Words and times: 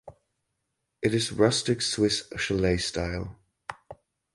It 1.03 1.13
is 1.13 1.31
rustic 1.31 1.79
Swiss 1.83 2.27
chalet 2.35 2.77
style. 2.77 3.35